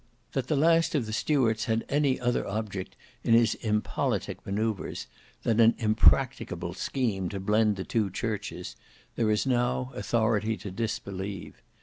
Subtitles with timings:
[0.31, 5.05] That the last of the Stuarts had any other object in his impolitic manoeuvres,
[5.43, 8.75] than an impracticable scheme to blend the two churches,
[9.15, 11.61] there is now authority to disbelieve.